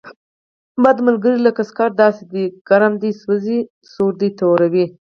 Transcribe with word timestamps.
بد 0.83 0.97
ملګری 1.07 1.37
لکه 1.47 1.61
سکاره 1.69 1.93
داسې 2.03 2.23
دی، 2.31 2.45
چې 2.51 2.55
ګرم 2.67 2.93
دې 3.01 3.11
سوځوي 3.21 3.59
او 3.65 3.87
سوړ 3.91 4.11
دې 4.21 4.29
توروي. 4.39 4.85